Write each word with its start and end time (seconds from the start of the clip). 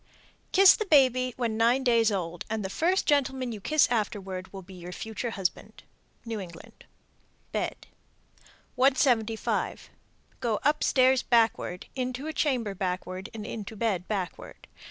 Kiss 0.51 0.75
the 0.75 0.87
baby 0.87 1.35
when 1.37 1.57
nine 1.57 1.83
days 1.83 2.11
old, 2.11 2.43
and 2.49 2.65
the 2.65 2.71
first 2.71 3.05
gentleman 3.05 3.51
you 3.51 3.61
kiss 3.61 3.87
afterward 3.91 4.51
will 4.51 4.63
be 4.63 4.73
your 4.73 4.91
future 4.91 5.29
husband. 5.29 5.83
New 6.25 6.39
England. 6.39 6.85
BED. 7.51 7.85
175. 8.73 9.91
Go 10.39 10.59
upstairs 10.63 11.21
backward, 11.21 11.85
into 11.93 12.25
a 12.25 12.33
chamber 12.33 12.73
backward, 12.73 13.29
and 13.31 13.45
into 13.45 13.75
bed 13.75 14.07
backward. 14.07 14.65